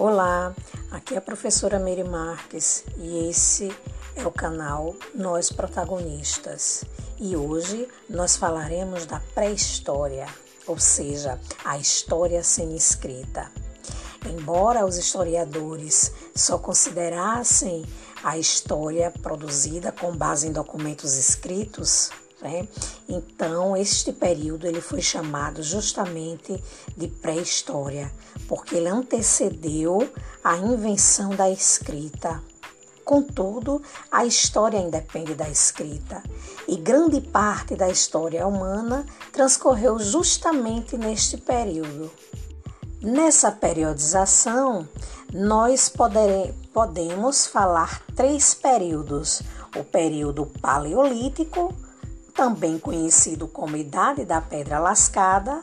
[0.00, 0.54] Olá,
[0.92, 3.76] aqui é a professora Miri Marques e esse
[4.14, 6.84] é o canal Nós Protagonistas.
[7.18, 10.28] E hoje nós falaremos da pré-história,
[10.68, 13.50] ou seja, a história sendo escrita.
[14.24, 17.84] Embora os historiadores só considerassem
[18.22, 22.66] a história produzida com base em documentos escritos, né?
[23.08, 26.62] Então, este período ele foi chamado justamente
[26.96, 28.12] de pré-história,
[28.46, 30.08] porque ele antecedeu
[30.42, 32.42] a invenção da escrita.
[33.04, 33.82] Contudo,
[34.12, 36.22] a história independe da escrita,
[36.66, 42.10] e grande parte da história humana transcorreu justamente neste período.
[43.00, 44.86] Nessa periodização,
[45.32, 49.40] nós podere, podemos falar três períodos:
[49.74, 51.72] o período paleolítico,
[52.38, 55.60] também conhecido como Idade da Pedra Lascada,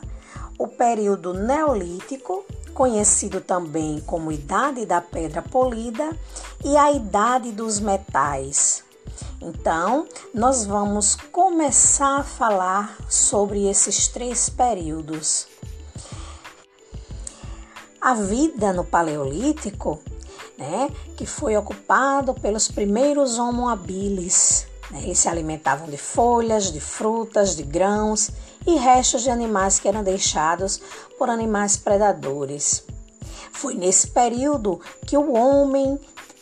[0.58, 6.14] o período Neolítico, conhecido também como Idade da Pedra Polida,
[6.62, 8.84] e a Idade dos Metais.
[9.40, 15.46] Então, nós vamos começar a falar sobre esses três períodos.
[17.98, 19.98] A vida no Paleolítico,
[20.58, 24.66] né, que foi ocupado pelos primeiros Homo habilis?
[24.92, 28.30] Eles se alimentavam de folhas, de frutas, de grãos
[28.66, 30.80] e restos de animais que eram deixados
[31.18, 32.84] por animais predadores.
[33.52, 35.98] Foi nesse período que o homem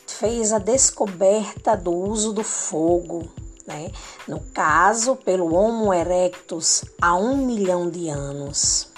[0.06, 3.28] fez a descoberta do uso do fogo,
[3.66, 3.90] né?
[4.28, 8.88] no caso, pelo Homo erectus, há um milhão de anos.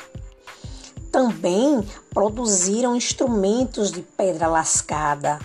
[1.10, 5.38] Também produziram instrumentos de pedra lascada,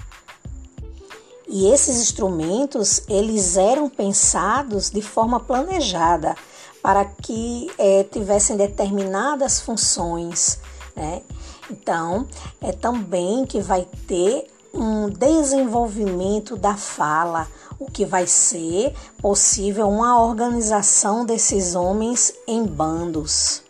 [1.52, 6.34] e esses instrumentos, eles eram pensados de forma planejada
[6.82, 10.60] para que é, tivessem determinadas funções,
[10.96, 11.22] né?
[11.70, 12.26] Então,
[12.62, 20.22] é também que vai ter um desenvolvimento da fala, o que vai ser possível uma
[20.22, 23.62] organização desses homens em bandos.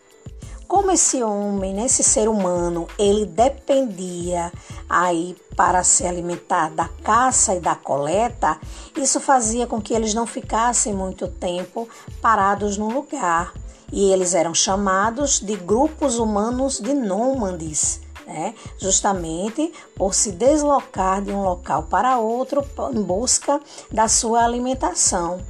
[0.68, 4.54] Como esse homem, né, esse ser humano, ele dependia
[4.88, 8.60] aí para se alimentar da caça e da coleta,
[8.98, 11.88] isso fazia com que eles não ficassem muito tempo
[12.20, 13.54] parados no lugar.
[13.92, 18.56] E eles eram chamados de grupos humanos de nômades, né?
[18.80, 23.62] justamente por se deslocar de um local para outro em busca
[23.92, 25.46] da sua alimentação.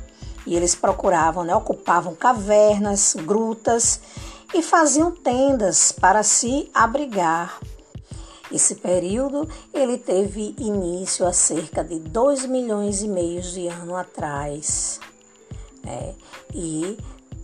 [0.45, 1.55] E eles procuravam, né?
[1.55, 4.01] ocupavam cavernas, grutas
[4.53, 7.61] e faziam tendas para se abrigar.
[8.51, 14.99] Esse período ele teve início há cerca de 2 milhões e meio de anos atrás.
[15.83, 16.13] Né?
[16.53, 16.97] E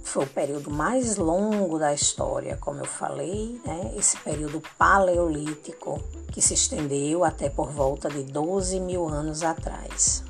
[0.04, 3.94] foi o período mais longo da história, como eu falei, né?
[3.98, 6.02] esse período paleolítico
[6.32, 10.27] que se estendeu até por volta de 12 mil anos atrás.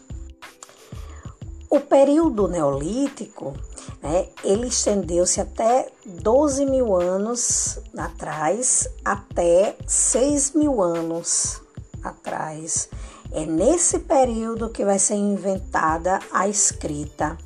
[1.70, 3.54] O período neolítico
[4.02, 11.62] né, ele estendeu-se até 12 mil anos atrás, até 6 mil anos
[12.02, 12.88] atrás.
[13.32, 17.38] É nesse período que vai ser inventada a escrita.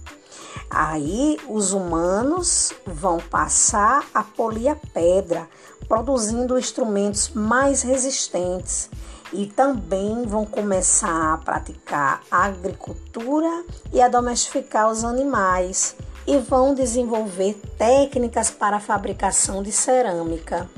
[0.69, 5.49] Aí os humanos vão passar a polir a pedra,
[5.87, 8.87] produzindo instrumentos mais resistentes
[9.33, 15.95] e também vão começar a praticar a agricultura e a domesticar os animais
[16.27, 20.69] e vão desenvolver técnicas para a fabricação de cerâmica.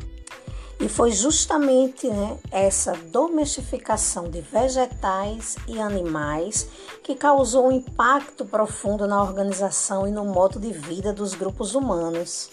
[0.80, 6.68] E foi justamente né, essa domesticação de vegetais e animais
[7.02, 12.50] que causou um impacto profundo na organização e no modo de vida dos grupos humanos.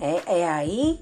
[0.00, 0.98] É, é aí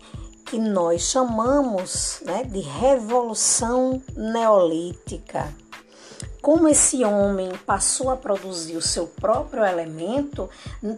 [0.52, 5.50] que nós chamamos né, de revolução neolítica
[6.42, 10.50] como esse homem passou a produzir o seu próprio elemento,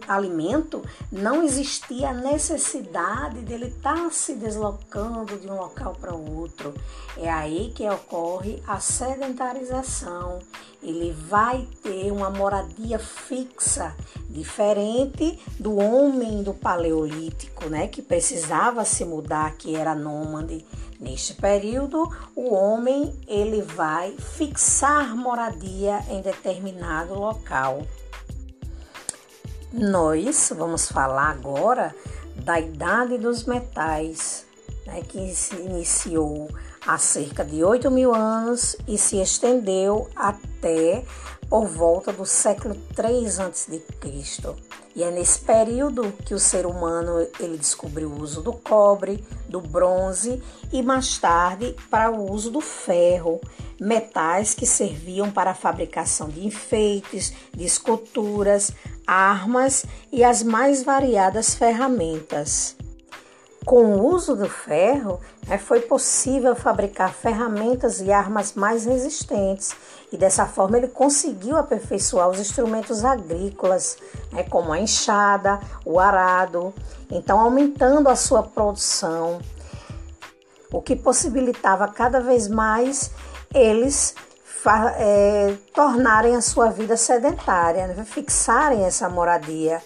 [0.07, 6.73] alimento, não existia a necessidade dele estar tá se deslocando de um local para outro.
[7.15, 10.39] É aí que ocorre a sedentarização.
[10.81, 13.95] Ele vai ter uma moradia fixa,
[14.29, 20.65] diferente do homem do paleolítico, né, que precisava se mudar, que era nômade.
[20.99, 27.85] Neste período, o homem ele vai fixar moradia em determinado local.
[29.73, 31.93] Nós vamos falar agora
[32.35, 34.45] da idade dos metais,
[34.85, 36.49] né, que se iniciou
[36.85, 41.03] há cerca de 8 mil anos e se estendeu até até
[41.49, 43.81] por volta do século 3 a.C.
[44.95, 49.59] E é nesse período que o ser humano ele descobriu o uso do cobre, do
[49.59, 53.41] bronze e mais tarde para o uso do ferro,
[53.79, 58.71] metais que serviam para a fabricação de enfeites, de esculturas,
[59.05, 62.75] armas e as mais variadas ferramentas.
[63.65, 69.75] Com o uso do ferro, né, foi possível fabricar ferramentas e armas mais resistentes,
[70.11, 73.97] e dessa forma ele conseguiu aperfeiçoar os instrumentos agrícolas,
[74.31, 76.71] né, como a enxada, o arado,
[77.09, 79.39] então aumentando a sua produção,
[80.71, 83.09] o que possibilitava cada vez mais
[83.51, 84.13] eles
[84.97, 89.81] é, tornarem a sua vida sedentária, né, fixarem essa moradia.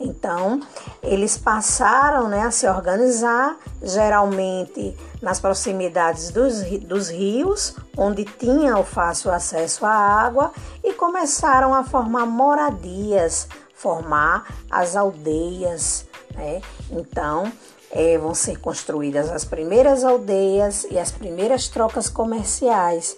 [0.00, 0.60] Então,
[1.02, 8.84] eles passaram né, a se organizar, geralmente nas proximidades dos, dos rios, onde tinha o
[8.84, 10.52] fácil acesso à água,
[10.84, 16.06] e começaram a formar moradias, formar as aldeias.
[16.34, 16.62] Né?
[16.92, 17.52] Então,
[17.90, 23.16] é, vão ser construídas as primeiras aldeias e as primeiras trocas comerciais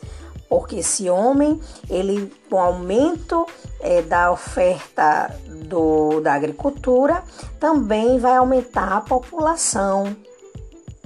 [0.51, 3.47] porque esse homem, ele com o aumento
[3.79, 7.23] é, da oferta do, da agricultura,
[7.61, 10.15] também vai aumentar a população.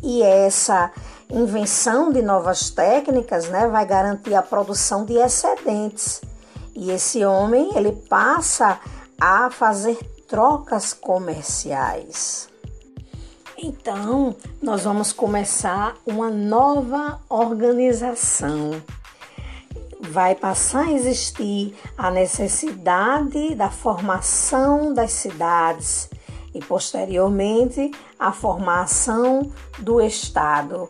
[0.03, 0.91] E essa
[1.31, 6.23] invenção de novas técnicas né, vai garantir a produção de excedentes.
[6.75, 8.81] E esse homem, ele passa
[9.21, 12.49] a fazer trocas comerciais.
[13.59, 18.83] Então, nós vamos começar uma nova organização
[20.05, 26.09] vai passar a existir a necessidade da formação das cidades
[26.55, 30.89] e posteriormente a formação do Estado.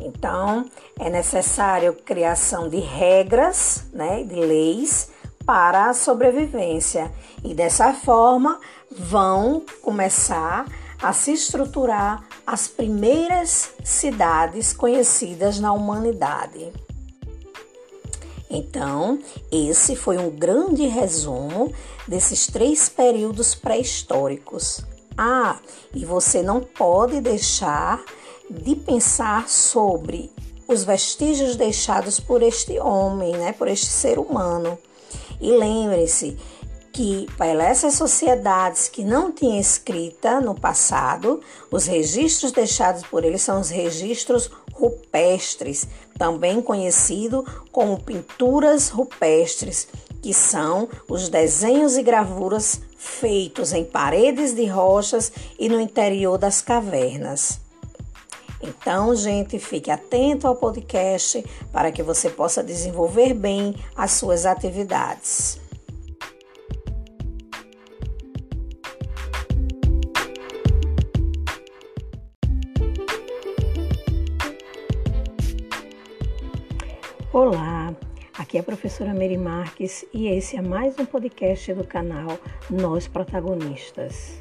[0.00, 0.68] Então,
[0.98, 5.10] é necessário criação de regras, né, de leis
[5.46, 7.12] para a sobrevivência.
[7.44, 8.58] E dessa forma
[8.90, 10.66] vão começar
[11.02, 16.72] a se estruturar as primeiras cidades conhecidas na humanidade.
[18.50, 19.18] Então,
[19.50, 21.72] esse foi um grande resumo
[22.06, 24.84] desses três períodos pré-históricos.
[25.16, 25.58] Ah,
[25.94, 28.02] e você não pode deixar
[28.50, 30.30] de pensar sobre
[30.66, 34.78] os vestígios deixados por este homem, né, por este ser humano.
[35.40, 36.36] E lembre-se
[36.92, 43.42] que para essas sociedades que não tinham escrita no passado, os registros deixados por eles
[43.42, 45.88] são os registros rupestres,
[46.18, 49.88] também conhecido como pinturas rupestres,
[50.22, 56.62] que são os desenhos e gravuras feitos em paredes de rochas e no interior das
[56.62, 57.60] cavernas.
[58.62, 65.60] Então, gente, fique atento ao podcast para que você possa desenvolver bem as suas atividades.
[77.34, 77.92] Olá,
[78.38, 82.38] aqui é a professora Mary Marques e esse é mais um podcast do canal
[82.70, 84.40] Nós Protagonistas.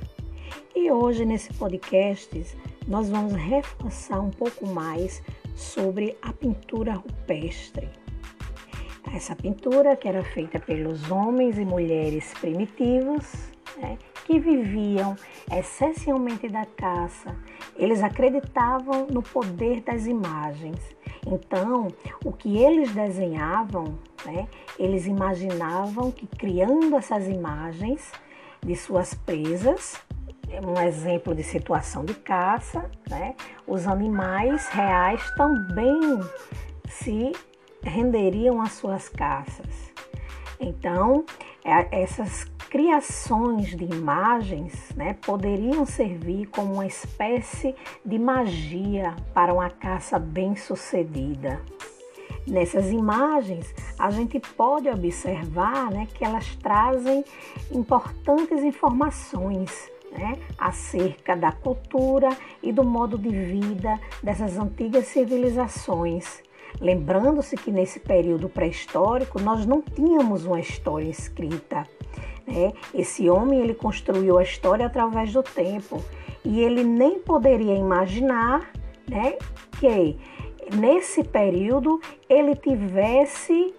[0.75, 2.55] E hoje nesse podcast
[2.87, 5.23] nós vamos reforçar um pouco mais
[5.55, 7.89] sobre a pintura rupestre.
[9.11, 13.25] Essa pintura que era feita pelos homens e mulheres primitivos,
[13.75, 15.15] né, que viviam
[15.51, 17.35] essencialmente da caça,
[17.75, 20.77] eles acreditavam no poder das imagens
[21.25, 21.87] então,
[22.23, 28.11] o que eles desenhavam, né, eles imaginavam que criando essas imagens
[28.61, 29.95] de suas presas,
[30.63, 35.99] um exemplo de situação de caça, né, os animais reais também
[36.87, 37.31] se
[37.81, 39.93] renderiam às suas caças.
[40.59, 41.25] Então,
[41.65, 49.69] é, essas criações de imagens né, poderiam servir como uma espécie de magia para uma
[49.69, 51.61] caça bem-sucedida.
[52.47, 57.23] Nessas imagens, a gente pode observar né, que elas trazem
[57.71, 62.29] importantes informações né, acerca da cultura
[62.63, 66.41] e do modo de vida dessas antigas civilizações.
[66.83, 71.87] Lembrando-se que nesse período pré-histórico nós não tínhamos uma história escrita.
[72.45, 72.73] Né?
[72.93, 76.03] Esse homem ele construiu a história através do tempo
[76.43, 78.69] e ele nem poderia imaginar
[79.09, 79.37] né,
[79.79, 80.17] que
[80.75, 83.73] nesse período ele tivesse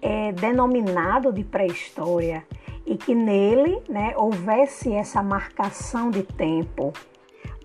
[0.00, 2.46] é, denominado de pré-história
[2.86, 6.92] e que nele né, houvesse essa marcação de tempo,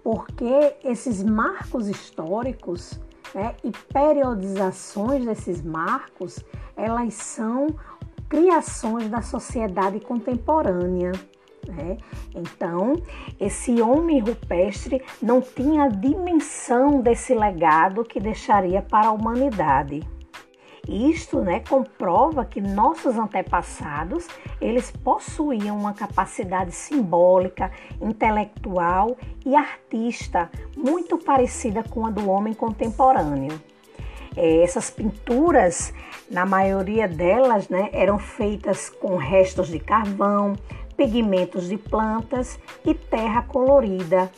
[0.03, 3.00] porque esses marcos históricos
[3.33, 6.43] né, e periodizações desses marcos
[6.75, 7.67] elas são
[8.29, 11.12] criações da sociedade contemporânea.
[11.67, 11.98] Né?
[12.33, 12.93] Então,
[13.39, 20.01] esse homem rupestre não tinha a dimensão desse legado que deixaria para a humanidade.
[20.88, 24.27] Isto né, comprova que nossos antepassados
[24.62, 27.71] eles possuíam uma capacidade simbólica,
[28.01, 33.62] intelectual e artista muito parecida com a do homem contemporâneo.
[34.36, 35.93] É, essas pinturas,
[36.29, 40.55] na maioria delas, né, eram feitas com restos de carvão,
[40.95, 44.31] pigmentos de plantas e terra colorida.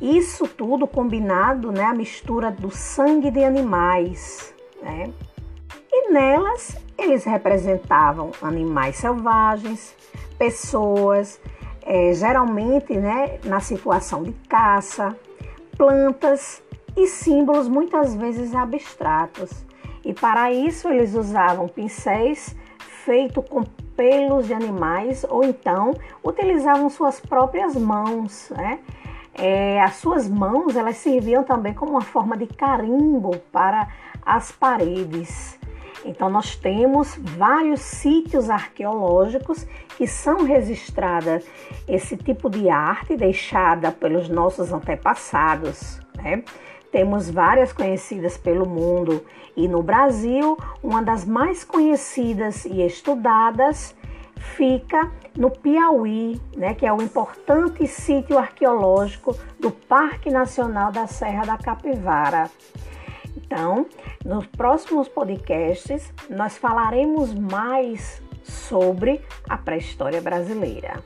[0.00, 5.12] Isso tudo combinado, né, a mistura do sangue de animais, né?
[5.92, 9.94] E nelas eles representavam animais selvagens,
[10.38, 11.40] pessoas,
[11.82, 15.16] é, geralmente né, na situação de caça,
[15.76, 16.62] plantas
[16.96, 19.50] e símbolos muitas vezes abstratos.
[20.04, 22.56] E para isso eles usavam pincéis
[23.04, 23.64] feitos com
[23.96, 25.92] pelos de animais ou então
[26.24, 28.50] utilizavam suas próprias mãos.
[28.56, 28.80] Né?
[29.34, 33.88] É, as suas mãos elas serviam também como uma forma de carimbo para
[34.24, 35.58] as paredes.
[36.04, 39.66] Então, nós temos vários sítios arqueológicos
[39.96, 41.46] que são registradas
[41.86, 46.00] esse tipo de arte deixada pelos nossos antepassados.
[46.16, 46.42] Né?
[46.90, 49.24] Temos várias conhecidas pelo mundo
[49.56, 53.94] e no Brasil, uma das mais conhecidas e estudadas
[54.42, 61.44] fica no Piauí, né, que é o importante sítio arqueológico do Parque Nacional da Serra
[61.44, 62.50] da Capivara.
[63.52, 63.86] Então,
[64.24, 71.04] nos próximos podcasts, nós falaremos mais sobre a pré-história brasileira.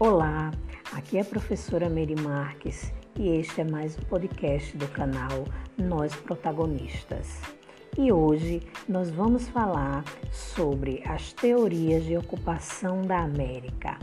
[0.00, 0.50] Olá,
[0.92, 5.44] aqui é a professora Mary Marques e este é mais um podcast do canal
[5.76, 7.57] Nós Protagonistas
[7.96, 13.98] e hoje nós vamos falar sobre as teorias de ocupação da América,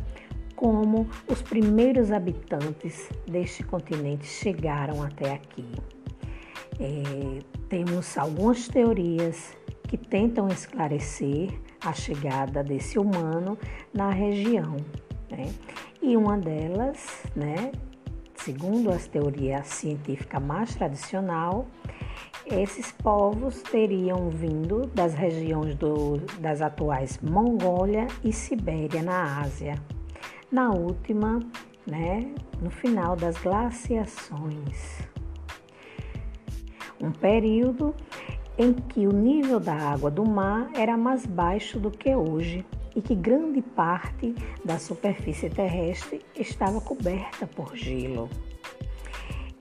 [0.56, 5.70] como os primeiros habitantes deste continente chegaram até aqui.
[6.80, 7.40] É,
[7.70, 9.56] temos algumas teorias
[9.88, 11.50] que tentam esclarecer
[11.82, 13.58] a chegada desse humano
[13.94, 14.76] na região.
[15.30, 15.54] Né?
[16.02, 17.72] E uma delas, né,
[18.36, 21.68] segundo a teoria científica mais tradicional,
[22.46, 29.76] esses povos teriam vindo das regiões do, das atuais Mongólia e Sibéria, na Ásia.
[30.52, 31.40] Na última,
[31.86, 35.00] né, no final das glaciações.
[37.02, 37.94] Um período
[38.58, 43.02] em que o nível da água do mar era mais baixo do que hoje e
[43.02, 44.34] que grande parte
[44.64, 48.30] da superfície terrestre estava coberta por gelo.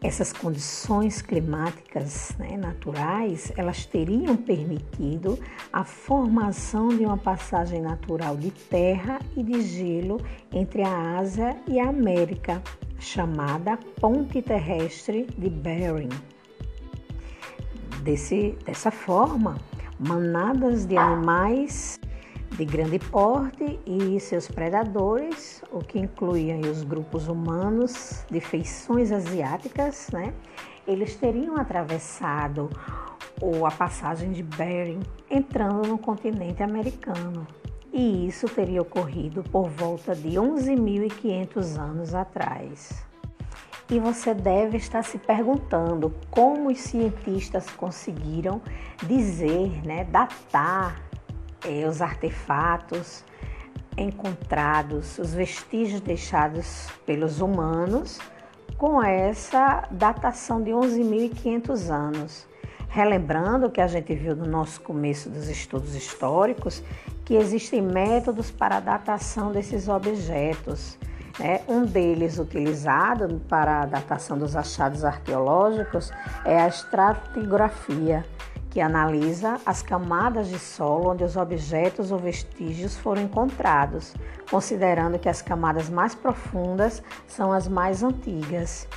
[0.05, 5.39] Essas condições climáticas né, naturais, elas teriam permitido
[5.73, 10.21] a formação de uma passagem natural de terra e de gelo
[10.53, 12.63] entre a Ásia e a América,
[12.99, 16.11] chamada Ponte Terrestre de Bering.
[18.03, 19.57] Desse, dessa forma,
[19.99, 21.99] manadas de animais
[22.57, 30.09] de grande porte e seus predadores, o que incluía os grupos humanos de feições asiáticas,
[30.13, 30.33] né?
[30.87, 32.71] Eles teriam atravessado
[33.41, 37.47] ou a passagem de Bering entrando no continente americano.
[37.93, 43.05] E isso teria ocorrido por volta de 11.500 anos atrás.
[43.91, 48.63] E você deve estar se perguntando como os cientistas conseguiram
[49.07, 51.03] dizer, né, datar
[51.65, 53.25] é, os artefatos
[53.97, 58.19] encontrados, os vestígios deixados pelos humanos
[58.77, 62.47] com essa datação de 11.500 anos.
[62.89, 66.83] Relembrando que a gente viu no nosso começo dos estudos históricos
[67.25, 70.99] que existem métodos para a datação desses objetos.
[71.39, 71.61] Né?
[71.67, 76.13] Um deles utilizado para a datação dos achados arqueológicos
[76.45, 78.25] é a estratigrafia,
[78.75, 84.13] que analisa as camadas de solo onde os objetos ou vestígios foram encontrados,
[84.51, 88.89] considerando que as camadas mais profundas são as mais antigas.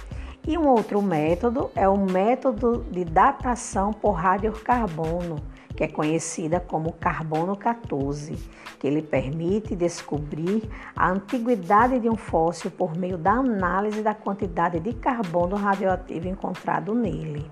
[0.47, 5.35] E um outro método é o método de datação por radiocarbono,
[5.75, 8.33] que é conhecida como carbono 14,
[8.79, 14.79] que ele permite descobrir a antiguidade de um fóssil por meio da análise da quantidade
[14.79, 17.45] de carbono radioativo encontrado nele.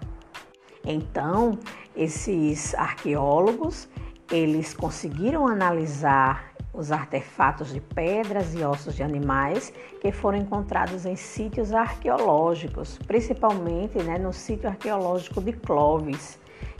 [0.85, 1.57] Então,
[1.95, 3.87] esses arqueólogos,
[4.31, 11.15] eles conseguiram analisar os artefatos de pedras e ossos de animais que foram encontrados em
[11.15, 16.37] sítios arqueológicos, principalmente né, no sítio arqueológico de Clovis,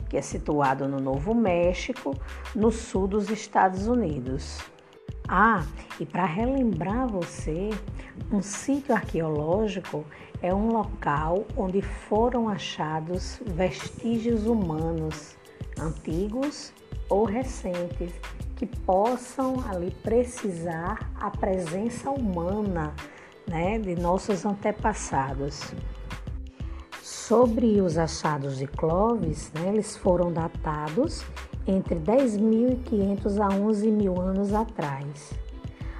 [0.09, 2.15] que é situado no Novo México,
[2.53, 4.59] no sul dos Estados Unidos.
[5.27, 5.65] Ah,
[5.99, 7.71] e para relembrar você,
[8.31, 10.05] um sítio arqueológico
[10.45, 15.35] é um local onde foram achados vestígios humanos,
[15.79, 16.71] antigos
[17.09, 18.13] ou recentes,
[18.55, 22.93] que possam ali precisar a presença humana
[23.47, 25.73] né, de nossos antepassados.
[27.01, 31.25] Sobre os achados de Clovis, né, eles foram datados
[31.65, 35.33] entre 10.500 a 11.000 anos atrás.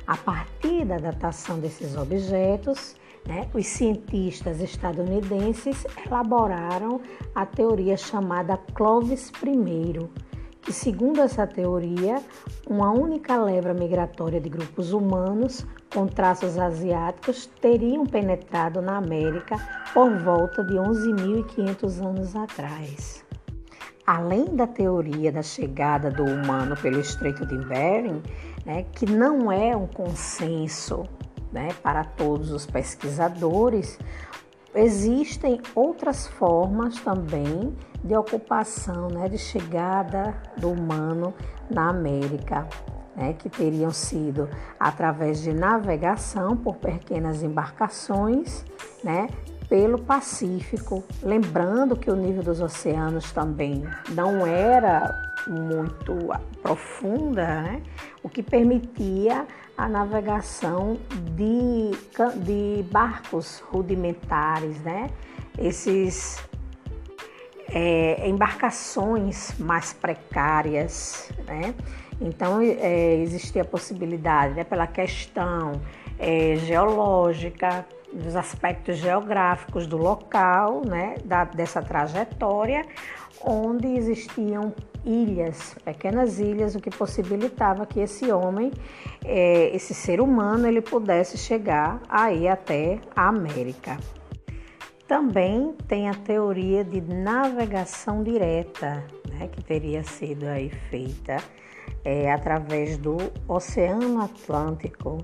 [0.06, 2.96] A partir da datação desses objetos,
[3.28, 7.02] né, os cientistas estadunidenses elaboraram
[7.34, 10.08] a teoria chamada Clovis I,
[10.62, 12.22] que, segundo essa teoria,
[12.68, 19.58] uma única leva migratória de grupos humanos com traços asiáticos teriam penetrado na América
[19.94, 23.24] por volta de 11.500 anos atrás.
[24.06, 28.22] Além da teoria da chegada do humano pelo Estreito de Bering,
[28.66, 31.06] né, que não é um consenso
[31.52, 33.98] né, para todos os pesquisadores,
[34.74, 41.34] existem outras formas também de ocupação, né, de chegada do humano
[41.70, 42.68] na América,
[43.16, 44.50] né, que teriam sido
[44.80, 48.66] através de navegação por pequenas embarcações,
[49.04, 49.28] né,
[49.70, 56.30] pelo Pacífico, lembrando que o nível dos oceanos também não era muito
[56.62, 57.82] profunda, né?
[58.24, 59.46] o que permitia
[59.78, 60.98] a navegação
[61.36, 61.92] de,
[62.44, 65.10] de barcos rudimentares, né?
[65.58, 66.44] esses
[67.70, 71.32] é, embarcações mais precárias.
[71.46, 71.74] Né?
[72.20, 75.82] Então, é, existia a possibilidade, né, pela questão
[76.18, 82.86] é, geológica, dos aspectos geográficos do local, né, da, dessa trajetória,
[83.42, 84.74] onde existiam
[85.06, 88.72] ilhas, pequenas ilhas, o que possibilitava que esse homem,
[89.24, 93.98] é, esse ser humano, ele pudesse chegar aí até a América.
[95.08, 101.38] Também tem a teoria de navegação direta, né, que teria sido aí feita
[102.04, 105.18] é, através do Oceano Atlântico,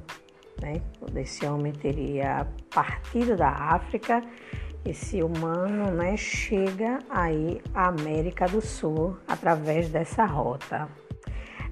[0.62, 0.82] né?
[1.16, 4.24] Esse homem teria partido da África,
[4.84, 10.90] esse humano né, chega aí à América do Sul através dessa rota.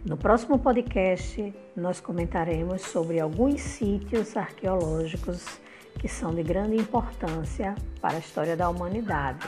[0.06, 5.60] No próximo podcast, nós comentaremos sobre alguns sítios arqueológicos
[5.98, 9.45] que são de grande importância para a história da humanidade.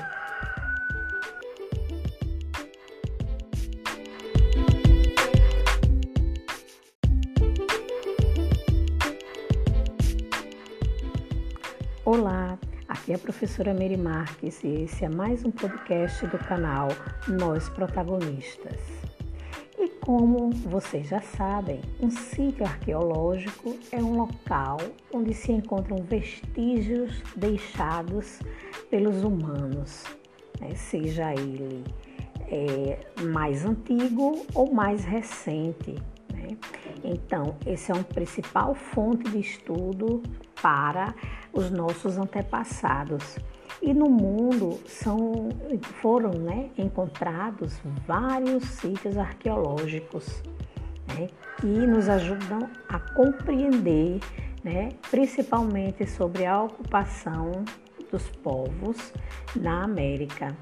[12.03, 12.59] Olá,
[12.91, 16.89] aqui é a professora Mary Marques e esse é mais um podcast do canal
[17.25, 18.81] Nós Protagonistas.
[19.79, 24.77] E como vocês já sabem, um sítio arqueológico é um local
[25.13, 28.39] onde se encontram vestígios deixados
[28.89, 30.03] pelos humanos,
[30.59, 30.75] né?
[30.75, 31.85] seja ele
[32.49, 35.95] é, mais antigo ou mais recente.
[36.33, 36.57] Né?
[37.05, 40.21] Então, esse é um principal fonte de estudo
[40.61, 41.13] para
[41.53, 43.37] os nossos antepassados.
[43.81, 45.49] E no mundo são,
[46.01, 50.43] foram né, encontrados vários sítios arqueológicos
[51.07, 51.27] né,
[51.59, 54.19] que nos ajudam a compreender,
[54.63, 57.51] né, principalmente sobre a ocupação
[58.11, 59.13] dos povos
[59.55, 60.55] na América,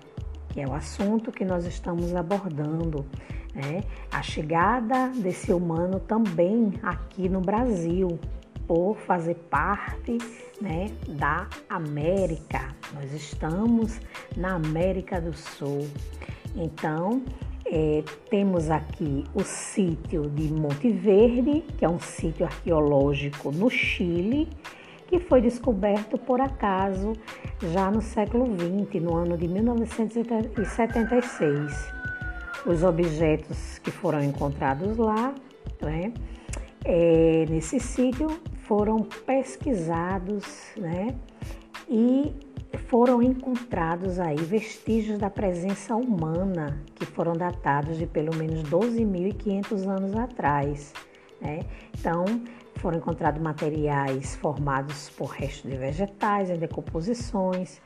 [0.50, 3.06] que é o assunto que nós estamos abordando.
[3.54, 3.82] Né,
[4.12, 8.20] a chegada desse humano também aqui no Brasil,
[8.70, 10.18] por fazer parte
[10.62, 12.76] né, da América.
[12.94, 14.00] Nós estamos
[14.38, 15.90] na América do Sul.
[16.56, 17.24] Então,
[17.66, 24.48] é, temos aqui o sítio de Monte Verde, que é um sítio arqueológico no Chile,
[25.08, 27.14] que foi descoberto por acaso
[27.74, 31.92] já no século XX, no ano de 1976.
[32.68, 35.34] Os objetos que foram encontrados lá,
[35.82, 36.14] né,
[36.86, 40.46] é, nesse sítio, foram pesquisados,
[40.78, 41.16] né?
[41.90, 42.32] E
[42.88, 50.16] foram encontrados aí vestígios da presença humana que foram datados de pelo menos 12.500 anos
[50.16, 50.94] atrás.
[51.42, 51.62] Né?
[51.98, 52.26] Então,
[52.76, 57.82] foram encontrados materiais formados por restos de vegetais em decomposições,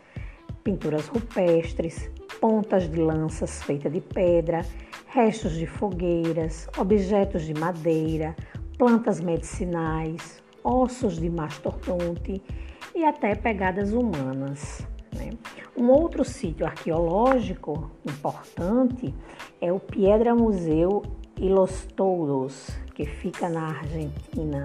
[0.65, 4.65] pinturas rupestres, pontas de lanças feitas de pedra,
[5.08, 8.36] restos de fogueiras, objetos de madeira,
[8.78, 12.41] plantas medicinais, ossos de mastodonte
[12.95, 14.86] e até pegadas humanas.
[15.15, 15.32] Né?
[15.76, 19.13] Um outro sítio arqueológico importante
[19.60, 21.04] é o Piedra Museu
[21.38, 24.63] e Los Touros, que fica na Argentina.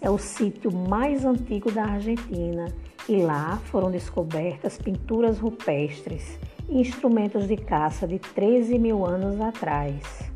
[0.00, 2.66] É o sítio mais antigo da Argentina
[3.08, 6.38] e lá foram descobertas pinturas rupestres
[6.68, 10.31] e instrumentos de caça de 13 mil anos atrás.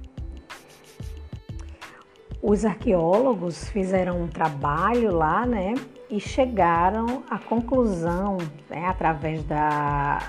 [2.48, 5.74] Os arqueólogos fizeram um trabalho lá, né,
[6.09, 8.38] e chegaram à conclusão,
[8.70, 10.20] né, através da,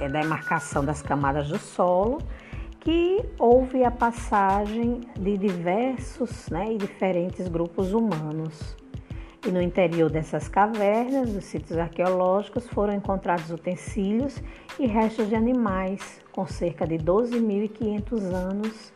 [0.00, 2.18] é, da demarcação das camadas do solo,
[2.78, 8.76] que houve a passagem de diversos né, e diferentes grupos humanos.
[9.44, 14.40] E no interior dessas cavernas, dos sítios arqueológicos, foram encontrados utensílios
[14.78, 18.92] e restos de animais com cerca de 12.500 anos,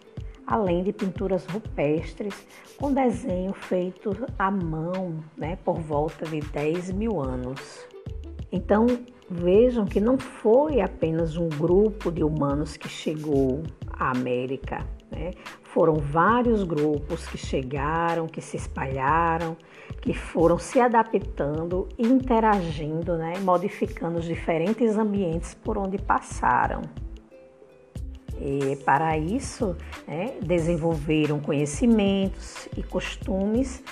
[0.50, 2.34] além de pinturas rupestres
[2.76, 7.86] com desenho feito à mão né, por volta de 10 mil anos.
[8.50, 8.86] Então,
[9.30, 14.84] vejam que não foi apenas um grupo de humanos que chegou à América.
[15.08, 15.30] Né?
[15.62, 19.56] Foram vários grupos que chegaram, que se espalharam,
[20.00, 23.34] que foram se adaptando, interagindo, né?
[23.38, 26.82] modificando os diferentes ambientes por onde passaram.
[28.40, 29.76] E para isso,
[30.08, 33.82] né, desenvolveram conhecimentos e costumes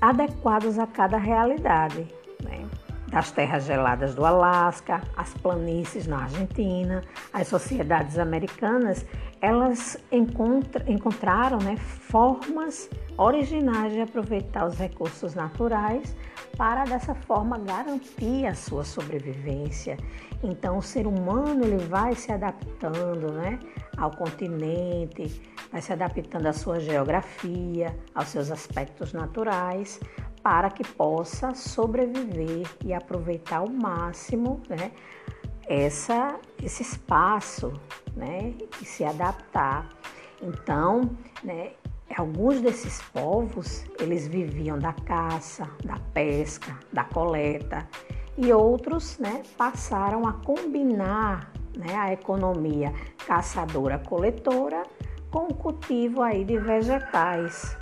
[0.00, 2.06] adequados a cada realidade.
[2.42, 2.66] Né?
[3.12, 9.04] das terras geladas do Alasca, as planícies na Argentina, as sociedades americanas,
[9.38, 16.16] elas encontra, encontraram né, formas originais de aproveitar os recursos naturais
[16.56, 19.96] para dessa forma garantir a sua sobrevivência.
[20.42, 23.58] Então o ser humano ele vai se adaptando, né,
[23.96, 30.00] ao continente, vai se adaptando à sua geografia, aos seus aspectos naturais,
[30.42, 34.90] para que possa sobreviver e aproveitar ao máximo né,
[35.68, 37.72] essa, esse espaço
[38.16, 39.88] né, e se adaptar.
[40.42, 41.72] Então, né,
[42.16, 47.88] alguns desses povos eles viviam da caça, da pesca, da coleta
[48.36, 52.92] e outros né, passaram a combinar né, a economia
[53.26, 54.82] caçadora-coletora
[55.30, 57.76] com o cultivo aí de vegetais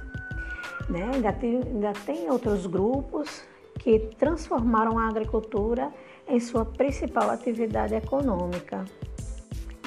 [0.91, 1.09] né?
[1.15, 3.43] Ainda, tem, ainda tem outros grupos
[3.79, 5.91] que transformaram a agricultura
[6.29, 8.85] em sua principal atividade econômica.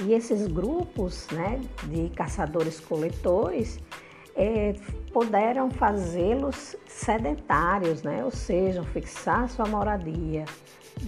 [0.06, 3.79] E esses grupos né, de caçadores-coletores
[4.36, 4.74] é,
[5.12, 8.24] puderam fazê-los sedentários, né?
[8.24, 10.46] ou seja, fixar sua moradia,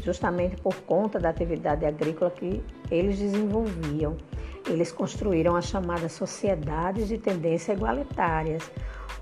[0.03, 4.15] justamente por conta da atividade agrícola que eles desenvolviam.
[4.67, 8.71] Eles construíram as chamadas sociedades de tendência igualitárias,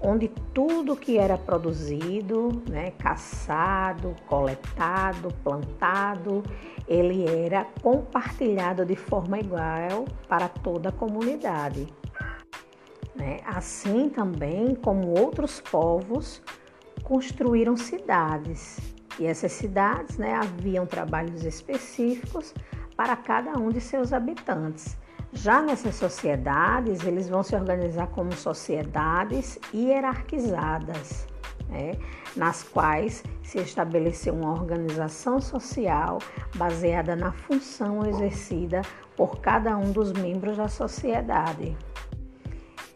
[0.02, 6.44] onde tudo que era produzido, né, caçado, coletado, plantado,
[6.88, 11.88] ele era compartilhado de forma igual para toda a comunidade.
[13.24, 13.40] Né?
[13.46, 16.42] Assim também como outros povos
[17.04, 18.78] construíram cidades
[19.18, 22.54] e essas cidades né, haviam trabalhos específicos
[22.98, 24.98] para cada um de seus habitantes.
[25.32, 31.26] Já nessas sociedades, eles vão se organizar como sociedades hierarquizadas,
[31.70, 31.94] né?
[32.36, 36.20] nas quais se estabeleceu uma organização social
[36.56, 38.82] baseada na função exercida
[39.16, 41.76] por cada um dos membros da sociedade.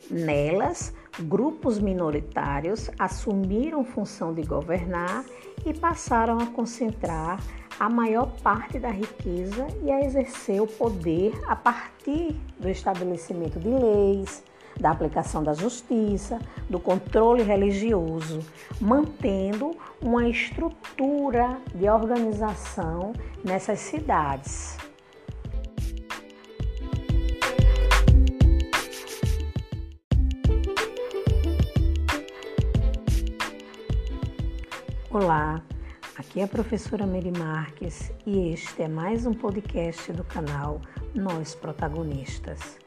[0.10, 5.26] Nelas, grupos minoritários assumiram função de governar
[5.66, 7.40] e passaram a concentrar
[7.80, 13.70] a maior parte da riqueza e a exercer o poder a partir do estabelecimento de
[13.70, 14.44] leis,
[14.80, 16.40] da aplicação da justiça,
[16.70, 18.40] do controle religioso,
[18.80, 24.78] mantendo uma estrutura de organização nessas cidades.
[35.20, 35.60] Olá,
[36.16, 40.80] Aqui é a professora Mary Marques e este é mais um podcast do canal
[41.16, 42.78] Nós Protagonistas.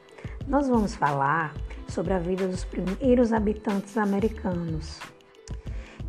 [0.47, 1.53] Nós vamos falar
[1.89, 4.97] sobre a vida dos primeiros habitantes americanos,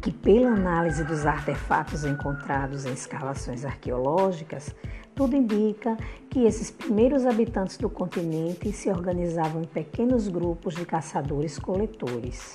[0.00, 4.72] que, pela análise dos artefatos encontrados em escavações arqueológicas,
[5.16, 5.96] tudo indica
[6.30, 12.54] que esses primeiros habitantes do continente se organizavam em pequenos grupos de caçadores-coletores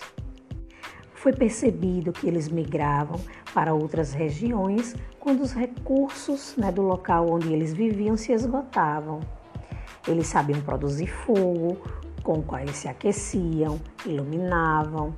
[1.17, 3.19] foi percebido que eles migravam
[3.53, 9.19] para outras regiões quando os recursos né, do local onde eles viviam se esgotavam.
[10.07, 11.77] Eles sabiam produzir fogo,
[12.23, 15.13] com o qual eles se aqueciam, iluminavam.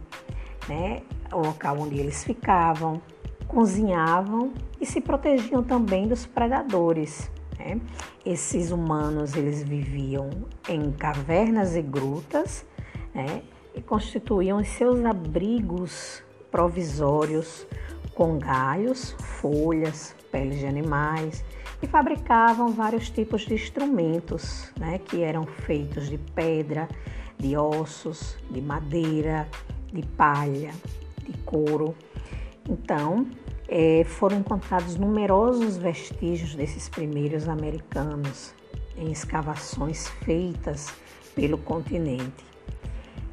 [0.68, 1.02] né,
[1.34, 3.02] o local onde eles ficavam,
[3.48, 7.30] cozinhavam e se protegiam também dos predadores.
[7.58, 7.80] Né?
[8.26, 10.30] Esses humanos eles viviam
[10.68, 12.66] em cavernas e grutas
[13.14, 13.42] né?
[13.76, 17.66] E constituíam seus abrigos provisórios
[18.14, 21.44] com galhos, folhas, peles de animais
[21.82, 25.00] e fabricavam vários tipos de instrumentos né?
[25.00, 26.88] que eram feitos de pedra,
[27.38, 29.48] de ossos, de madeira,
[29.92, 30.72] de palha,
[31.26, 31.96] de couro.
[32.68, 33.28] Então,
[33.68, 38.54] é, foram encontrados numerosos vestígios desses primeiros americanos
[38.98, 40.94] em escavações feitas
[41.34, 42.49] pelo continente.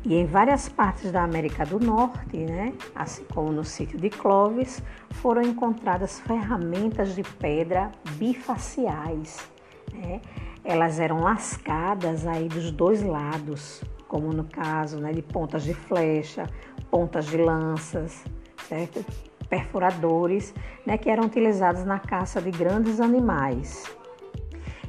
[0.09, 4.81] E em várias partes da América do Norte, né, assim como no sítio de Clovis,
[5.11, 9.45] foram encontradas ferramentas de pedra bifaciais.
[9.92, 10.21] Né?
[10.64, 16.49] Elas eram lascadas aí dos dois lados, como no caso né, de pontas de flecha,
[16.88, 18.25] pontas de lanças,
[18.69, 19.05] certo?
[19.49, 20.55] perfuradores,
[20.87, 23.85] né, que eram utilizados na caça de grandes animais.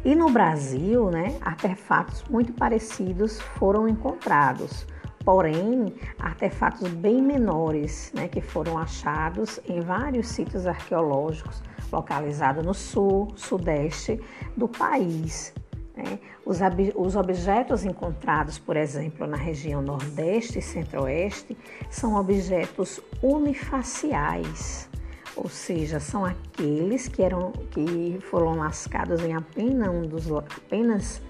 [0.05, 4.85] E no Brasil, né, artefatos muito parecidos foram encontrados,
[5.27, 11.61] porém artefatos bem menores, né, que foram achados em vários sítios arqueológicos
[11.91, 14.21] localizados no sul, sudeste
[14.55, 15.53] do país,
[15.97, 16.17] né?
[16.45, 16.59] Os,
[16.95, 21.57] os objetos encontrados, por exemplo, na região Nordeste e Centro-Oeste,
[21.89, 24.89] são objetos unifaciais,
[25.35, 31.21] ou seja, são aqueles que, eram, que foram lascados em apenas um dos, apenas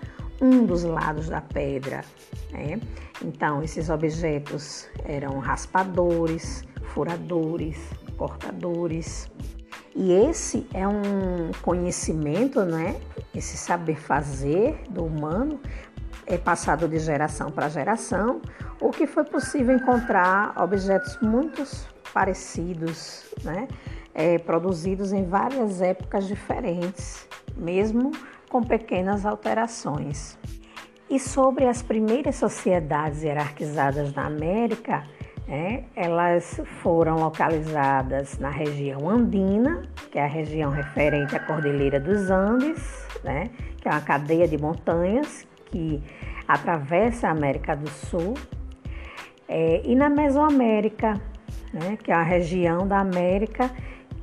[0.42, 2.04] um dos lados da pedra.
[2.52, 2.80] Né?
[3.24, 7.78] Então, esses objetos eram raspadores, furadores,
[8.18, 9.30] cortadores.
[9.96, 12.96] E esse é um conhecimento, né?
[13.34, 15.60] Esse saber fazer do humano
[16.28, 18.42] é passado de geração para geração,
[18.80, 21.64] o que foi possível encontrar objetos muito
[22.14, 23.68] parecidos, né?
[24.14, 28.12] É, produzidos em várias épocas diferentes, mesmo
[28.50, 30.38] com pequenas alterações.
[31.10, 35.04] E sobre as primeiras sociedades hierarquizadas na América,
[35.48, 42.30] é, elas foram localizadas na região andina, que é a região referente à Cordilheira dos
[42.30, 43.50] Andes, né,
[43.82, 46.04] que é uma cadeia de montanhas que
[46.46, 48.34] atravessa a América do Sul,
[49.48, 51.14] é, e na Mesoamérica,
[51.74, 53.72] né, que é a região da América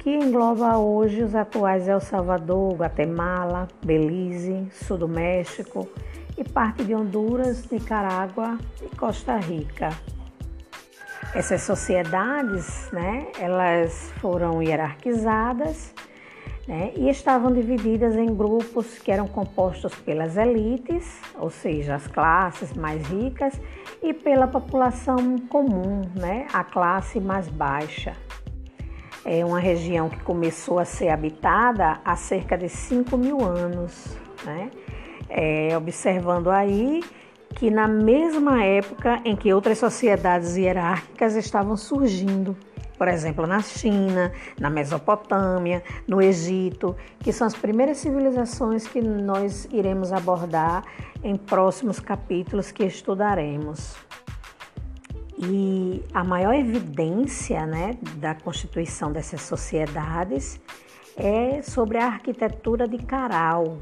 [0.04, 5.88] que engloba hoje os atuais El Salvador, Guatemala, Belize, Sul do México
[6.36, 9.88] e parte de Honduras, Nicarágua e Costa Rica.
[11.34, 15.94] Essas sociedades, né, elas foram hierarquizadas
[16.68, 22.74] né, e estavam divididas em grupos que eram compostos pelas elites, ou seja, as classes
[22.74, 23.58] mais ricas,
[24.02, 28.14] e pela população comum, né, a classe mais baixa.
[29.24, 34.70] É uma região que começou a ser habitada há cerca de 5 mil anos, né?
[35.28, 37.02] É, observando aí
[37.54, 42.56] que na mesma época em que outras sociedades hierárquicas estavam surgindo,
[42.98, 49.66] por exemplo, na China, na Mesopotâmia, no Egito, que são as primeiras civilizações que nós
[49.72, 50.84] iremos abordar
[51.22, 53.96] em próximos capítulos que estudaremos.
[55.36, 60.60] E a maior evidência né, da constituição dessas sociedades
[61.16, 63.78] é sobre a arquitetura de Caral,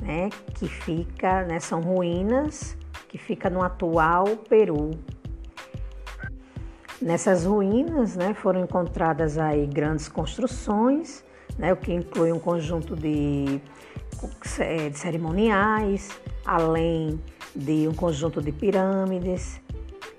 [0.00, 2.76] né, que fica, né, são ruínas
[3.08, 4.90] que fica no atual Peru.
[7.00, 11.24] Nessas ruínas né, foram encontradas aí grandes construções,
[11.58, 13.60] né, o que inclui um conjunto de,
[14.90, 16.10] de cerimoniais,
[16.46, 17.20] além
[17.54, 19.60] de um conjunto de pirâmides,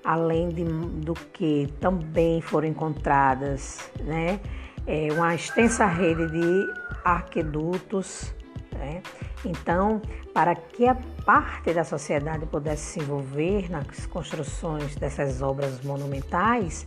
[0.04, 4.38] além de, do que também foram encontradas né,
[4.86, 8.34] é, uma extensa rede de arquedutos.
[8.72, 9.02] Né?
[9.44, 10.02] Então,
[10.34, 16.86] para que a parte da sociedade pudesse se envolver nas construções dessas obras monumentais,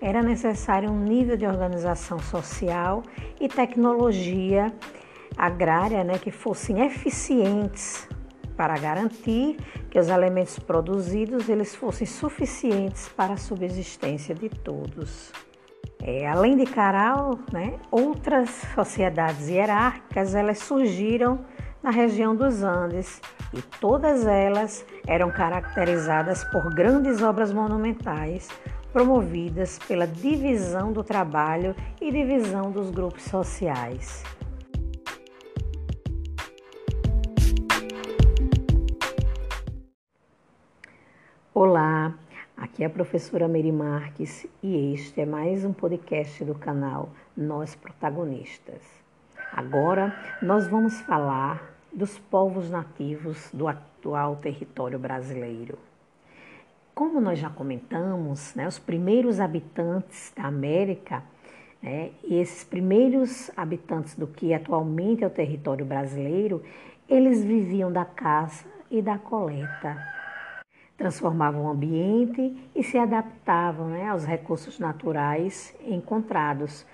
[0.00, 3.02] era necessário um nível de organização social
[3.40, 4.72] e tecnologia
[5.36, 8.08] agrária né, que fossem eficientes
[8.56, 9.56] para garantir
[9.90, 15.32] que os elementos produzidos eles fossem suficientes para a subsistência de todos.
[16.02, 21.40] É, além de Caral, né, outras sociedades hierárquicas elas surgiram
[21.82, 23.20] na região dos Andes
[23.54, 28.48] e todas elas eram caracterizadas por grandes obras monumentais
[28.92, 34.24] promovidas pela divisão do trabalho e divisão dos grupos sociais.
[41.58, 42.14] Olá,
[42.54, 47.74] Aqui é a professora Mary Marques e este é mais um podcast do canal Nós
[47.74, 48.82] Protagonistas.
[49.54, 55.78] Agora nós vamos falar dos povos nativos do atual território brasileiro.
[56.94, 61.22] Como nós já comentamos, né, os primeiros habitantes da América
[61.82, 66.62] né, e esses primeiros habitantes do que atualmente é o território brasileiro,
[67.08, 70.15] eles viviam da caça e da coleta
[70.96, 76.86] transformavam o ambiente e se adaptavam né, aos recursos naturais encontrados.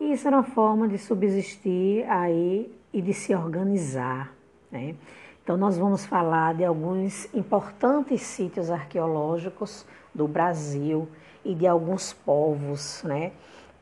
[0.00, 4.32] E isso era uma forma de subsistir aí e de se organizar.
[4.70, 4.94] Né?
[5.42, 11.08] Então, nós vamos falar de alguns importantes sítios arqueológicos do Brasil
[11.44, 13.02] e de alguns povos.
[13.04, 13.32] Né?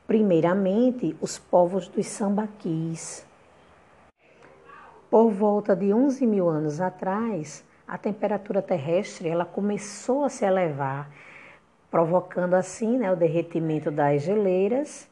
[0.06, 3.24] Primeiramente, os povos dos sambaquis.
[5.08, 11.10] Por volta de 11 mil anos atrás, a temperatura terrestre ela começou a se elevar,
[11.90, 15.08] provocando assim né, o derretimento das geleiras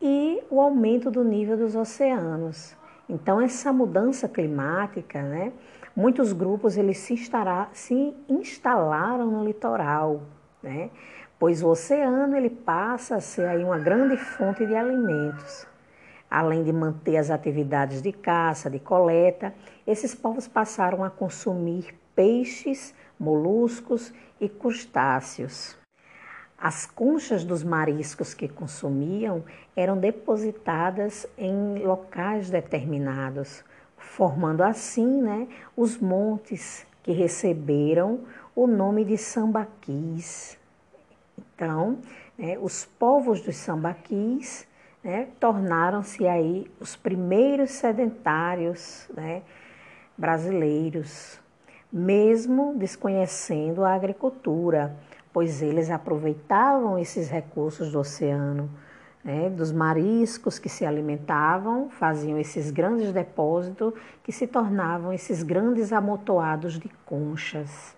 [0.00, 2.74] e o aumento do nível dos oceanos.
[3.06, 5.52] Então essa mudança climática, né,
[5.94, 10.22] muitos grupos eles se, instalar, se instalaram no litoral,
[10.62, 10.88] né,
[11.38, 15.66] pois o oceano ele passa a ser aí uma grande fonte de alimentos.
[16.30, 19.54] Além de manter as atividades de caça, de coleta,
[19.86, 25.76] esses povos passaram a consumir peixes, moluscos e crustáceos.
[26.58, 29.44] As conchas dos mariscos que consumiam
[29.76, 33.62] eram depositadas em locais determinados,
[33.96, 38.20] formando assim né, os montes que receberam
[38.56, 40.58] o nome de sambaquis.
[41.38, 41.98] Então,
[42.38, 44.66] né, os povos dos sambaquis
[45.02, 49.42] né, tornaram-se aí os primeiros sedentários né,
[50.16, 51.38] brasileiros,
[51.94, 54.96] mesmo desconhecendo a agricultura,
[55.32, 58.68] pois eles aproveitavam esses recursos do oceano,
[59.22, 65.92] né, dos mariscos que se alimentavam, faziam esses grandes depósitos que se tornavam esses grandes
[65.92, 67.96] amontoados de conchas.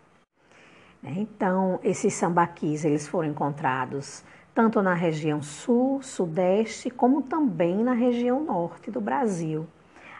[1.03, 4.23] Então, esses sambaquis eles foram encontrados
[4.55, 9.67] tanto na região sul, sudeste, como também na região norte do Brasil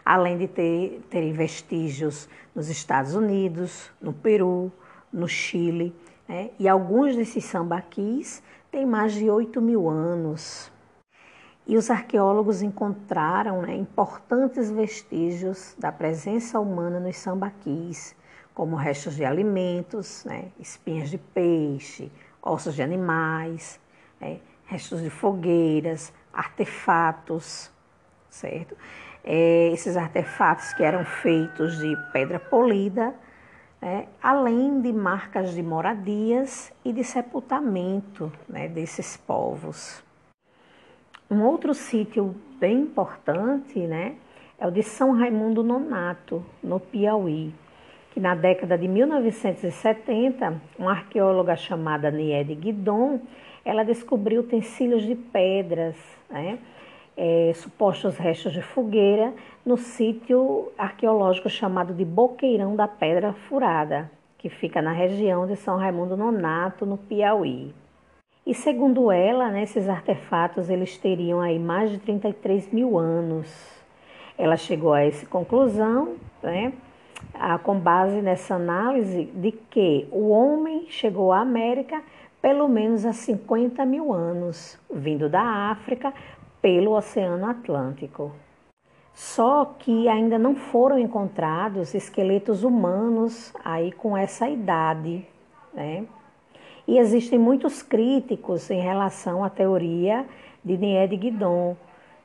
[0.07, 4.71] além de ter, terem vestígios nos Estados Unidos, no Peru,
[5.11, 5.93] no Chile.
[6.25, 6.51] Né?
[6.57, 8.41] E alguns desses sambaquis
[8.71, 10.71] têm mais de 8 mil anos.
[11.67, 18.15] E os arqueólogos encontraram né, importantes vestígios da presença humana nos sambaquis,
[18.53, 22.09] como restos de alimentos, né, espinhas de peixe,
[22.41, 23.77] ossos de animais,
[24.21, 27.69] né, restos de fogueiras, artefatos,
[28.29, 28.77] certo?
[29.29, 33.13] É, esses artefatos que eram feitos de pedra polida,
[33.81, 40.01] né, além de marcas de moradias e de sepultamento né, desses povos.
[41.29, 44.15] Um outro sítio bem importante né,
[44.57, 47.53] é o de São Raimundo Nonato, no Piauí,
[48.13, 53.19] que na década de 1970, uma arqueóloga chamada Niede Guidon,
[53.65, 55.97] ela descobriu utensílios de pedras,
[56.29, 56.59] né,
[57.17, 59.33] é, supostos restos de fogueira
[59.65, 65.77] no sítio arqueológico chamado de Boqueirão da Pedra Furada, que fica na região de São
[65.77, 67.73] Raimundo Nonato, no Piauí.
[68.45, 73.75] E segundo ela, né, esses artefatos eles teriam aí mais de 33 mil anos.
[74.37, 76.71] Ela chegou a essa conclusão, né,
[77.33, 82.01] a, com base nessa análise, de que o homem chegou à América
[82.41, 86.13] pelo menos há 50 mil anos, vindo da África
[86.67, 88.33] pelo Oceano Atlântico.
[89.13, 95.25] Só que ainda não foram encontrados esqueletos humanos aí com essa idade,
[95.73, 96.05] né?
[96.85, 100.25] E existem muitos críticos em relação à teoria
[100.61, 101.77] de Nied Guidon,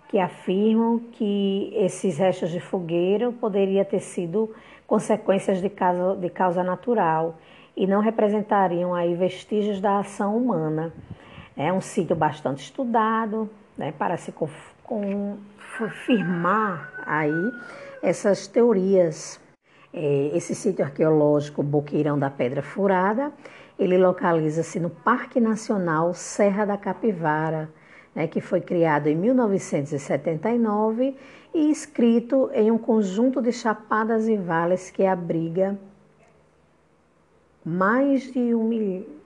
[0.08, 4.52] que afirmam que esses restos de fogueira poderiam ter sido
[4.88, 7.36] consequências de causa, de causa natural
[7.76, 10.92] e não representariam aí vestígios da ação humana.
[11.56, 14.32] É um sítio bastante estudado, né, para se
[14.82, 17.52] confirmar aí
[18.02, 19.38] essas teorias.
[19.94, 23.30] É, esse sítio arqueológico Boqueirão da Pedra Furada,
[23.78, 27.68] ele localiza-se no Parque Nacional Serra da Capivara,
[28.14, 31.14] né, que foi criado em 1979
[31.54, 35.78] e escrito em um conjunto de chapadas e vales que abriga
[37.64, 39.21] mais de um milhão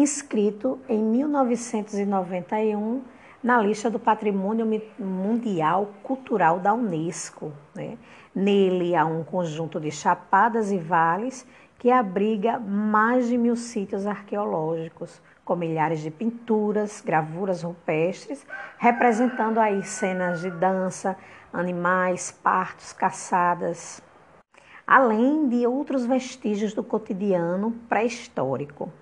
[0.00, 3.02] inscrito em 1991
[3.42, 4.66] na lista do Patrimônio
[4.98, 7.52] Mundial Cultural da Unesco.
[7.74, 7.98] Né?
[8.34, 11.46] Nele há um conjunto de chapadas e vales
[11.78, 18.44] que abriga mais de mil sítios arqueológicos, com milhares de pinturas, gravuras rupestres,
[18.78, 21.16] representando aí cenas de dança,
[21.52, 24.02] animais, partos, caçadas,
[24.86, 28.92] além de outros vestígios do cotidiano pré-histórico.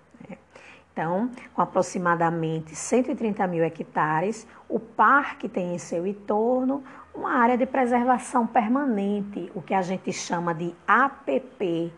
[0.96, 6.82] Então, com aproximadamente 130 mil hectares, o parque tem em seu entorno
[7.14, 11.92] uma área de preservação permanente, o que a gente chama de APP,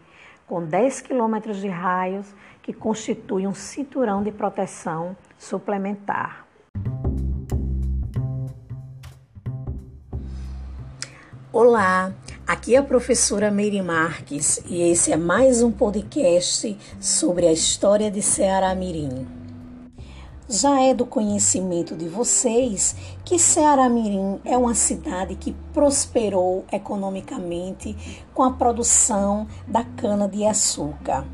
[0.49, 6.45] com 10 quilômetros de raios, que constitui um cinturão de proteção suplementar.
[11.53, 12.13] Olá,
[12.49, 18.11] aqui é a professora Meire Marques e esse é mais um podcast sobre a história
[18.11, 19.29] de Ceará Mirim.
[20.49, 28.25] Já é do conhecimento de vocês que Ceará Mirim é uma cidade que prosperou economicamente
[28.33, 31.27] com a produção da cana-de-açúcar.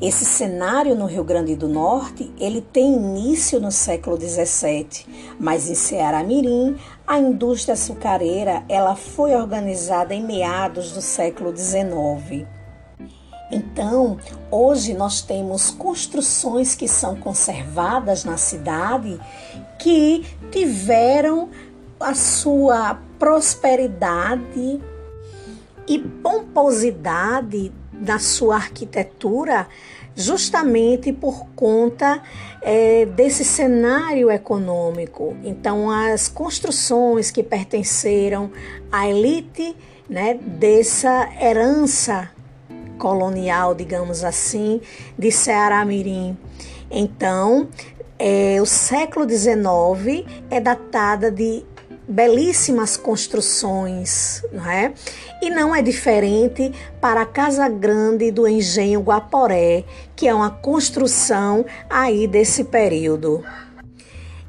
[0.00, 5.04] Esse cenário no Rio Grande do Norte, ele tem início no século XVII,
[5.40, 12.46] mas em Ceará Mirim, a indústria açucareira, ela foi organizada em meados do século XIX.
[13.50, 14.18] Então,
[14.52, 19.18] hoje nós temos construções que são conservadas na cidade
[19.80, 21.48] que tiveram
[21.98, 24.80] a sua prosperidade
[25.88, 29.66] e pomposidade da sua arquitetura
[30.14, 32.20] justamente por conta
[32.60, 35.36] é, desse cenário econômico.
[35.44, 38.50] Então, as construções que pertenceram
[38.90, 39.76] à elite
[40.08, 42.30] né, dessa herança
[42.98, 44.80] colonial, digamos assim,
[45.16, 46.36] de Ceará Mirim.
[46.90, 47.68] Então,
[48.18, 51.64] é, o século XIX é datada de
[52.08, 54.92] belíssimas construções, não é?
[55.40, 59.84] E não é diferente para a Casa Grande do Engenho Guaporé,
[60.16, 63.44] que é uma construção aí desse período.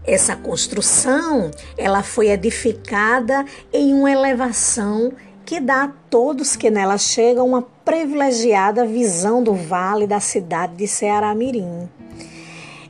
[0.04, 5.12] Essa construção, ela foi edificada em uma elevação
[5.46, 10.88] que dá a todos que nela chegam uma privilegiada visão do vale da cidade de
[10.88, 11.88] Ceará Mirim.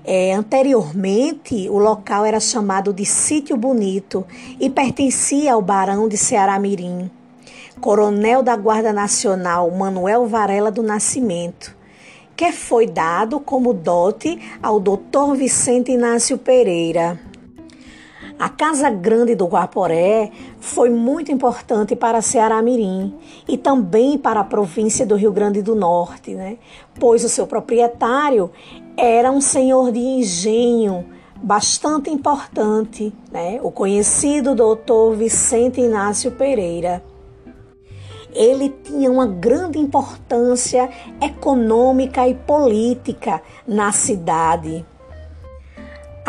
[0.03, 4.25] É, anteriormente, o local era chamado de Sítio Bonito
[4.59, 7.11] e pertencia ao Barão de Ceará Mirim,
[7.79, 11.75] coronel da Guarda Nacional Manuel Varela do Nascimento,
[12.35, 15.35] que foi dado como dote ao Dr.
[15.35, 17.19] Vicente Inácio Pereira.
[18.37, 23.13] A Casa Grande do Guaporé foi muito importante para Ceará Mirim
[23.47, 26.57] e também para a província do Rio Grande do Norte, né?
[26.97, 28.49] pois o seu proprietário
[28.95, 31.05] era um senhor de engenho
[31.35, 33.59] bastante importante, né?
[33.61, 37.03] o conhecido doutor Vicente Inácio Pereira.
[38.39, 40.89] Ele tinha uma grande importância
[41.21, 44.85] econômica e política na cidade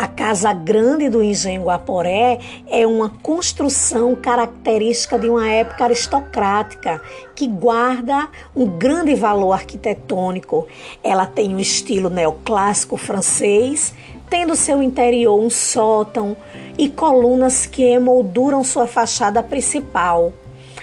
[0.01, 6.99] a Casa Grande do Engenho Guaporé é uma construção característica de uma época aristocrática
[7.35, 10.67] que guarda um grande valor arquitetônico.
[11.03, 13.93] Ela tem um estilo neoclássico francês,
[14.27, 16.35] tendo seu interior um sótão
[16.79, 20.33] e colunas que emolduram sua fachada principal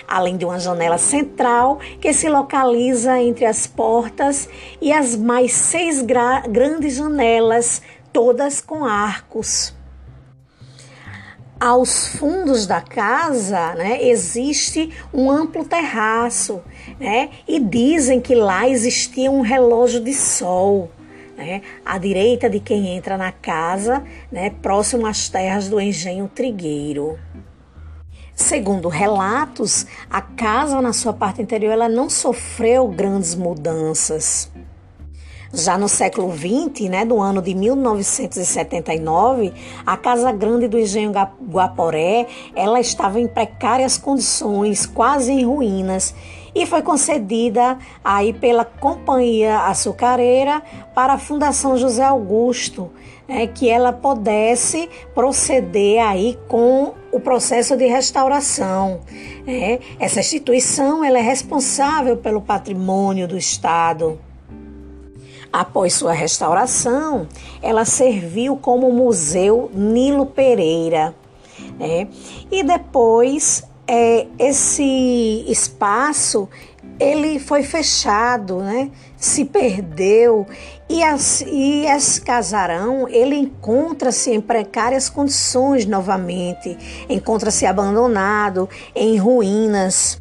[0.08, 4.48] além de uma janela central que se localiza entre as portas
[4.80, 9.76] e as mais seis grandes janelas todas com arcos.
[11.60, 16.62] Aos fundos da casa, né, existe um amplo terraço,
[17.00, 20.88] né, e dizem que lá existia um relógio de sol,
[21.36, 27.18] né, à direita de quem entra na casa, né, próximo às terras do engenho trigueiro.
[28.38, 34.48] Segundo relatos, a casa na sua parte interior ela não sofreu grandes mudanças.
[35.52, 39.52] Já no século XX, né, do ano de 1979,
[39.84, 46.14] a Casa Grande do Engenho Guaporé, ela estava em precárias condições, quase em ruínas,
[46.54, 50.62] e foi concedida aí pela Companhia Açucareira
[50.94, 52.88] para a Fundação José Augusto,
[53.28, 59.00] né, que ela pudesse proceder aí com o processo de restauração.
[59.46, 59.78] Né?
[60.00, 64.18] Essa instituição ela é responsável pelo patrimônio do Estado.
[65.52, 67.26] Após sua restauração,
[67.62, 71.14] ela serviu como Museu Nilo Pereira.
[71.78, 72.08] Né?
[72.50, 76.48] E depois, é, esse espaço
[77.00, 78.90] ele foi fechado, né?
[79.16, 80.46] se perdeu
[80.88, 86.76] e, as, e esse casarão ele encontra-se em precárias condições novamente,
[87.08, 90.20] encontra-se abandonado, em ruínas.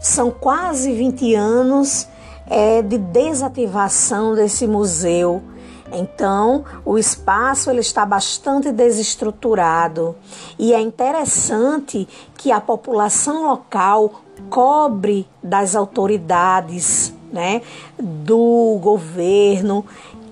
[0.00, 2.08] são quase 20 anos
[2.48, 5.42] é, de desativação desse museu.
[5.92, 10.16] Então, o espaço ele está bastante desestruturado.
[10.58, 17.62] E é interessante que a população local cobre das autoridades, né,
[17.98, 19.84] do governo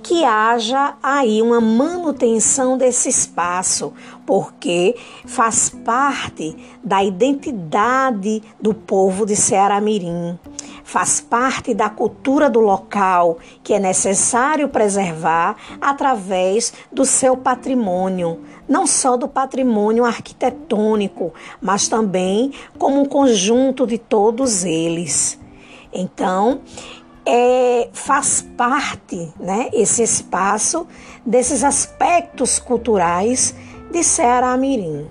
[0.09, 3.93] que haja aí uma manutenção desse espaço,
[4.25, 4.97] porque
[5.27, 10.39] faz parte da identidade do povo de Ceará Mirim,
[10.83, 18.87] faz parte da cultura do local que é necessário preservar através do seu patrimônio, não
[18.87, 25.39] só do patrimônio arquitetônico, mas também como um conjunto de todos eles.
[25.93, 26.61] Então,
[27.31, 30.87] é, faz parte, né, esse espaço
[31.27, 33.55] desses aspectos culturais
[33.93, 35.07] de Ceará Mirim.